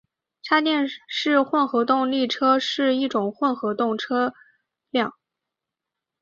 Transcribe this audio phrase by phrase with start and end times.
[0.41, 4.33] 插电式混合动力车是一种混合动力车
[4.89, 5.13] 辆。